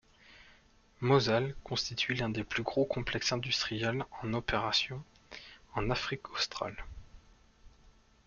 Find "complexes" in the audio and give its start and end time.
2.85-3.33